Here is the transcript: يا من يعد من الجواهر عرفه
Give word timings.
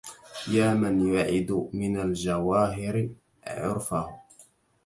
يا 0.51 0.73
من 0.73 1.13
يعد 1.13 1.69
من 1.73 1.99
الجواهر 2.01 3.09
عرفه 3.47 4.15